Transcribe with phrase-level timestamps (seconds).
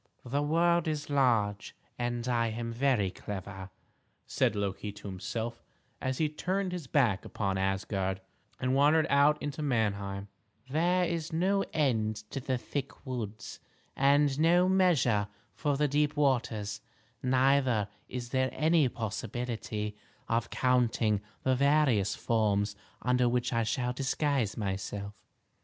[0.25, 3.69] "The world is large, and I am very clever,"
[4.25, 5.61] said Loki to himself,
[6.01, 8.19] as he turned his back upon Asgard,
[8.59, 10.27] and wandered out into Manheim;
[10.67, 13.59] "there is no end to the thick woods,
[13.95, 16.81] and no measure for the deep waters;
[17.21, 19.95] neither is there any possibility
[20.27, 25.13] of counting the various forms under which I shall disguise myself.